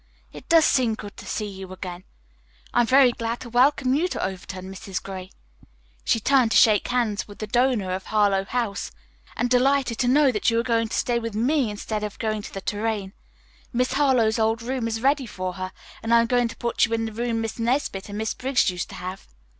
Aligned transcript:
"It 0.33 0.49
does 0.49 0.65
seem 0.65 0.95
good 0.95 1.15
to 1.17 1.27
see 1.27 1.45
you 1.45 1.71
again. 1.71 2.05
I'm 2.73 2.87
very 2.87 3.11
glad 3.11 3.39
to 3.41 3.51
welcome 3.51 3.93
you 3.93 4.07
to 4.07 4.25
Overton, 4.25 4.73
Mrs. 4.73 4.99
Gray," 4.99 5.29
she 6.03 6.19
turned 6.19 6.49
to 6.49 6.57
shake 6.57 6.87
hands 6.87 7.27
with 7.27 7.37
the 7.37 7.45
donor 7.45 7.91
of 7.91 8.05
Harlowe 8.05 8.45
House, 8.45 8.89
"and 9.37 9.47
delighted 9.47 9.99
to 9.99 10.07
know 10.07 10.31
that 10.31 10.49
you 10.49 10.59
are 10.59 10.63
going 10.63 10.87
to 10.87 10.97
stay 10.97 11.19
with 11.19 11.35
me 11.35 11.69
instead 11.69 12.03
of 12.03 12.17
going 12.17 12.41
to 12.41 12.51
the 12.55 12.61
Tourraine. 12.61 13.13
Miss 13.71 13.93
Harlowe's 13.93 14.39
old 14.39 14.63
room 14.63 14.87
is 14.87 15.03
ready 15.03 15.27
for 15.27 15.53
her, 15.53 15.71
and 16.01 16.11
I'm 16.11 16.25
going 16.25 16.47
to 16.47 16.55
put 16.57 16.83
you 16.85 16.93
in 16.93 17.05
the 17.05 17.13
room 17.13 17.39
Miss 17.39 17.59
Nesbit 17.59 18.09
and 18.09 18.17
Miss 18.17 18.33
Briggs 18.33 18.71
used 18.71 18.89
to 18.89 18.95
have." 18.95 19.27